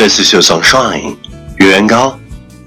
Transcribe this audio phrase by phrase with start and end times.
[0.00, 1.18] This is your sunshine.
[1.58, 2.18] 元高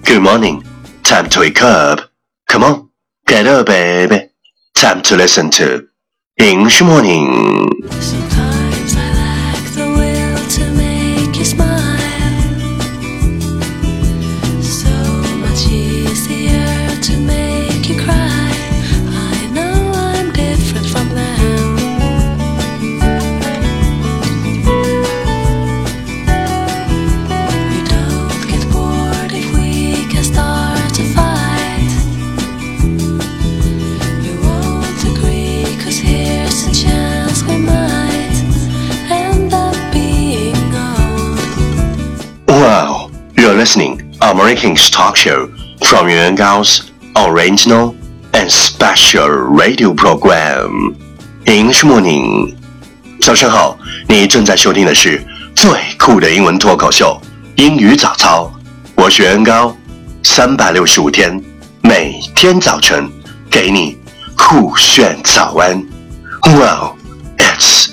[0.03, 0.61] Good morning.
[1.01, 2.11] Time to wake up.
[2.45, 2.89] Come on,
[3.25, 4.29] get up, baby.
[4.75, 5.87] Time to listen to
[6.37, 7.67] English morning.
[43.62, 45.48] listening American's talk show
[45.84, 47.94] from Yuan Gao's original
[48.32, 50.96] and special radio program
[51.44, 52.54] English Morning。
[53.20, 55.22] 早上好，你正在收听的是
[55.54, 57.20] 最酷的英文脱口秀
[57.56, 58.50] 英语早操，
[58.94, 59.76] 我是袁高，
[60.22, 61.42] 三百六十五天，
[61.82, 63.10] 每天早晨
[63.50, 63.98] 给你
[64.36, 65.84] 酷炫早安。
[66.44, 66.96] Wow,
[67.36, 67.88] it's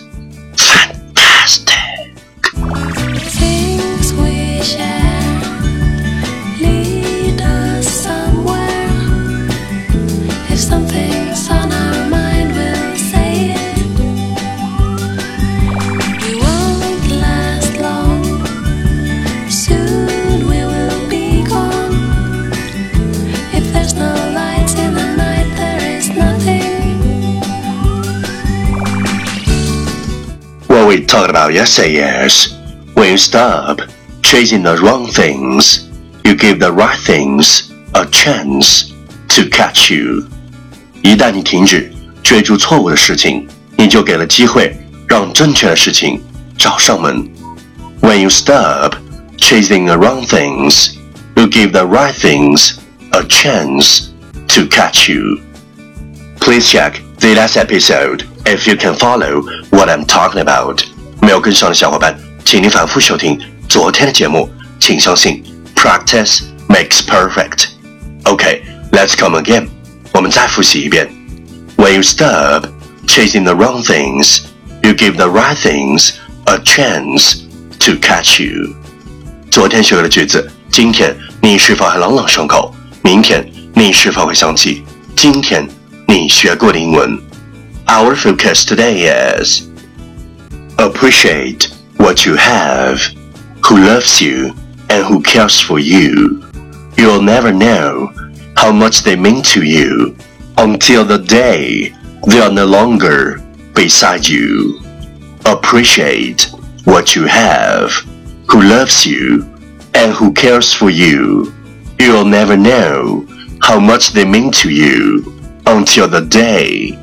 [30.90, 32.54] we talked about yesterday is
[32.94, 33.80] when you stop
[34.22, 35.90] chasing the wrong things,
[36.24, 38.94] you give the right things a chance
[39.30, 40.28] to catch you.
[41.04, 41.92] 一旦你停止
[42.24, 44.76] 追逐错误的事情，你就给了机会
[45.08, 46.22] 让正确的事情
[46.58, 47.30] 找上门。
[48.02, 48.96] When you stop
[49.38, 50.96] chasing the wrong things,
[51.36, 52.78] you give the right things
[53.12, 54.08] a chance
[54.48, 55.40] to catch you.
[56.40, 60.82] Please check the last episode if you can follow what I'm talking about.
[61.22, 64.50] 没有跟上的小伙伴，请您反复收听昨天的节目。
[64.80, 65.44] 请相信，
[65.76, 67.68] practice makes perfect.
[68.24, 69.68] Okay, let's come again.
[70.14, 71.10] 我们再复习一遍。
[71.78, 72.68] When you stop
[73.08, 74.42] chasing the wrong things,
[74.84, 76.12] you give the right things
[76.46, 77.40] a chance
[77.80, 78.76] to catch you.
[79.50, 82.74] 昨天学过的句子，今天你是否还朗朗上口？
[83.02, 84.84] 明天你是否会想起
[85.16, 85.68] 今天
[86.08, 87.18] 你学过的英文
[87.91, 89.03] ？Our focus today
[89.35, 89.69] is
[90.79, 93.01] appreciate what you have,
[93.67, 94.55] who loves you
[94.89, 96.49] and who cares for you.
[96.97, 98.13] You'll never know
[98.57, 100.17] how much they mean to you
[100.57, 101.93] until the day
[102.29, 103.39] they are no longer
[103.75, 104.81] beside you.
[105.45, 106.49] Appreciate
[106.85, 107.91] what you have,
[108.49, 109.43] who loves you
[109.95, 111.53] and who cares for you.
[111.99, 113.27] You'll never know
[113.61, 116.97] how much they mean to you until the day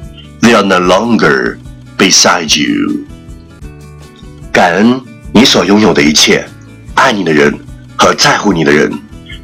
[0.46, 1.58] they are no longer
[1.96, 3.04] beside you.
[4.52, 5.00] 感恩
[5.32, 6.44] 你所拥有的一切，
[6.94, 7.58] 爱你的人
[7.96, 8.92] 和在乎你的人，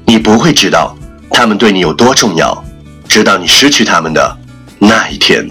[0.07, 0.97] 你不会知道
[1.31, 2.65] 他们对你有多重要，
[3.09, 4.39] 直到你失去他们的
[4.79, 5.49] 那一天。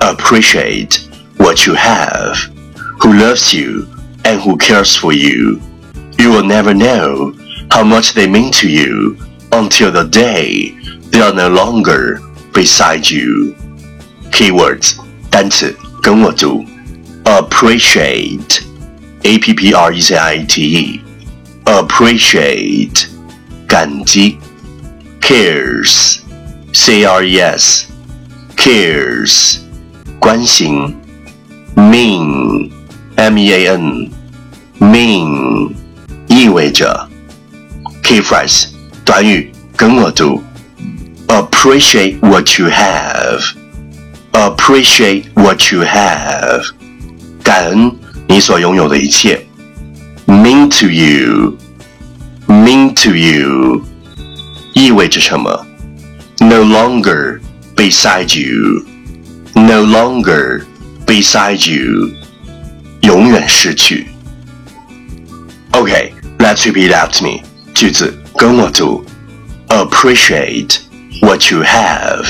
[0.00, 0.98] Appreciate
[1.38, 2.36] what you have,
[2.98, 3.86] who loves you
[4.24, 5.58] and who cares for you.
[6.18, 7.32] You will never know
[7.70, 9.16] how much they mean to you
[9.50, 10.74] until the day
[11.10, 12.20] they are no longer
[12.52, 13.54] beside you.
[14.30, 14.94] Keywords
[15.30, 16.64] 单词跟我读，
[17.24, 18.60] appreciate,
[19.22, 21.00] a p p r e c i a t e,
[21.64, 23.06] appreciate
[23.66, 24.38] 感激，
[25.20, 26.18] cares,
[26.72, 27.86] c r e s,
[28.56, 29.58] cares
[30.18, 30.94] 关心，
[31.74, 32.70] mean,
[33.16, 34.10] m e a n,
[34.78, 35.72] mean
[36.28, 37.08] 意味着。
[38.02, 38.68] Key phrase
[39.04, 40.42] 短语跟我读，
[41.26, 43.59] appreciate what you have。
[44.32, 46.62] appreciate what you have，
[47.42, 47.90] 感恩
[48.28, 49.44] 你所拥有的一切。
[50.26, 53.82] mean to you，mean to you，
[54.74, 55.66] 意味着什么？
[56.40, 57.38] no longer
[57.74, 60.62] beside you，no longer
[61.06, 62.10] beside you，
[63.02, 64.08] 永远失去。
[65.72, 67.42] Okay, let's repeat after me.
[67.74, 69.04] 句子跟我读：
[69.68, 70.78] Appreciate
[71.20, 72.24] what you have,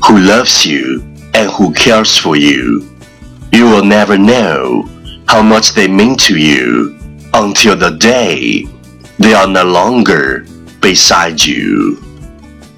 [0.00, 1.02] who loves you
[1.33, 2.89] And who cares for you.
[3.51, 4.87] You will never know
[5.27, 6.97] how much they mean to you
[7.33, 8.65] until the day
[9.19, 10.45] they are no longer
[10.81, 12.01] beside you.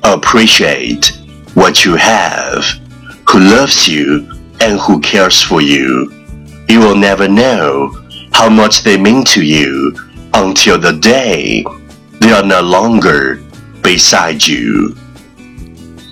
[0.03, 1.19] Appreciate
[1.53, 2.63] what you have,
[3.29, 4.29] who loves you
[4.59, 6.11] and who cares for you.
[6.69, 7.91] You will never know
[8.31, 9.95] how much they mean to you
[10.33, 11.63] until the day
[12.19, 13.43] they are no longer
[13.81, 14.95] beside you.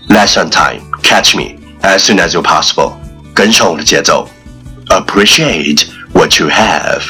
[0.10, 0.92] Lesson time.
[1.04, 2.93] Catch me as soon as you're possible.
[3.35, 4.29] 跟上我的节奏。
[4.89, 7.03] Appreciate what you have.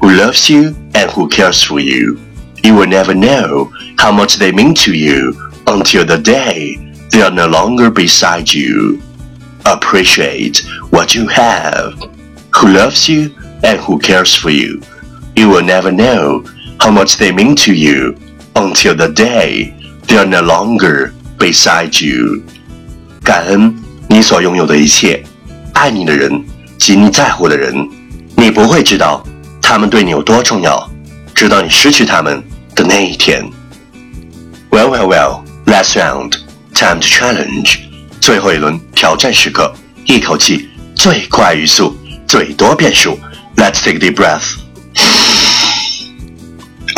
[0.00, 2.18] Who loves you and who cares for you.
[2.62, 5.34] You will never know how much they mean to you
[5.66, 6.78] until the day
[7.10, 9.00] they are no longer beside you.
[9.66, 11.94] Appreciate what you have.
[12.54, 14.80] Who loves you and who cares for you.
[15.36, 16.44] You will never know
[16.80, 18.16] how much they mean to you
[18.56, 19.74] until the day
[20.06, 22.44] they are no longer beside you.
[23.22, 23.74] 感恩
[24.11, 25.23] 你所拥有的一切，
[25.73, 26.43] 爱你的人
[26.79, 27.87] 及你在乎的人，
[28.35, 29.23] 你不会知道
[29.61, 30.89] 他们对你有多重要，
[31.35, 33.47] 直到你失去他们的那一天。
[34.71, 35.41] Well, well, well.
[35.65, 36.33] Last round,
[36.73, 37.77] time to challenge.
[38.19, 39.71] 最后一轮挑战时刻，
[40.05, 41.95] 一口气最快语速，
[42.27, 43.19] 最多变数。
[43.55, 44.55] Let's take a deep breath.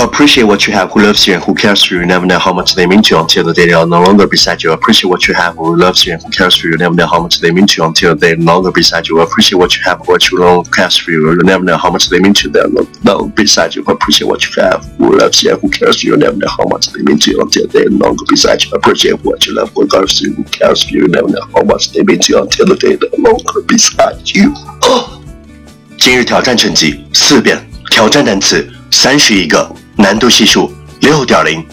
[0.00, 2.00] Appreciate what you have, who loves you and who cares for you.
[2.00, 4.02] You never know how much they mean to you until the day they are no
[4.02, 4.72] longer beside you.
[4.72, 6.72] Appreciate what you have, who loves you and who cares for you.
[6.72, 9.06] You never know how much they mean to you until they are no longer beside
[9.08, 9.20] you.
[9.20, 11.30] Appreciate what you have, what you long cares for you.
[11.30, 12.52] You never know how much they mean to you.
[12.52, 13.82] They are no longer beside you.
[13.84, 16.12] Appreciate what you have, who loves you and who cares for you.
[16.12, 18.62] You never know how much they mean to you until they are no longer beside
[18.64, 18.70] you.
[18.72, 21.02] Appreciate what you love, who loves you, who cares for you.
[21.02, 23.30] You never know how much they mean to you until the day they are no
[23.30, 24.52] longer beside you.
[25.98, 27.58] 今日挑战成绩四遍，
[27.90, 29.68] 挑战单词三十一个，
[30.01, 31.63] 难度系数六点零。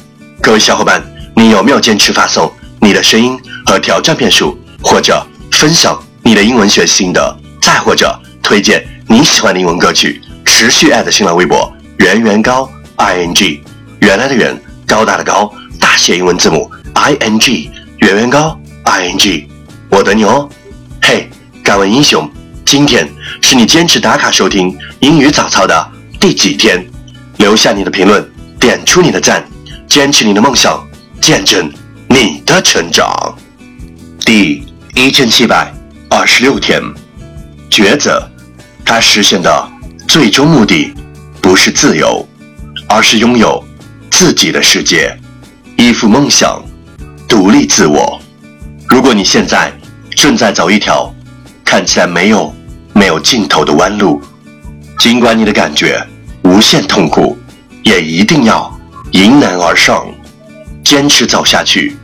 [0.43, 1.03] 各位小伙伴，
[1.35, 10.21] 你有没有坚持发送你的声音和挑战片数，或者分享你的英文学习心得，再或者推荐你喜欢的英文歌曲？
[10.45, 13.63] 持续艾特新浪微博圆圆高 i n g，
[14.01, 14.55] 原来的圆，
[14.87, 17.71] 高大的高，大写英文字母 i n g，
[18.01, 19.49] 圆圆高 i n g，
[19.89, 20.47] 我等你哦。
[21.01, 21.31] 嘿，
[21.65, 22.31] 敢问英雄，
[22.67, 23.09] 今天
[23.41, 25.91] 是你坚持打卡收听英语早操的
[26.21, 26.87] 第几天？
[27.39, 28.25] 留下你的评论，
[28.61, 29.45] 点出你的赞，
[29.87, 30.87] 坚持你的梦想，
[31.21, 31.71] 见证
[32.09, 33.11] 你的成长。
[34.25, 34.63] 第
[34.95, 35.73] 一千七百
[36.11, 36.83] 二十六天，
[37.71, 38.29] 抉择，
[38.85, 39.69] 它实现的
[40.07, 40.93] 最终目的
[41.41, 42.27] 不是自由，
[42.89, 43.65] 而是拥有
[44.11, 45.17] 自己的世界，
[45.77, 46.63] 依附梦想，
[47.29, 48.21] 独立自我。
[48.89, 49.73] 如果你现在
[50.17, 51.15] 正在走一条
[51.65, 52.53] 看起来没有
[52.93, 54.21] 没有尽头的弯路，
[54.99, 56.05] 尽管你的感觉
[56.49, 57.39] 无限痛苦，
[57.83, 58.75] 也一定要
[59.13, 60.07] 迎难而上，
[60.83, 61.95] 坚持走下去。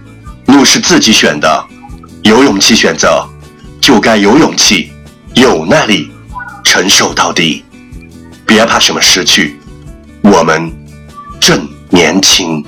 [0.49, 1.65] 路是自己选的，
[2.25, 3.27] 有勇气选择，
[3.81, 4.93] 就该有勇气、
[5.35, 6.11] 有耐力，
[6.63, 7.65] 承受到底。
[8.47, 9.59] 别怕什么失去，
[10.21, 10.71] 我们
[11.41, 12.63] 正年轻。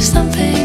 [0.00, 0.59] something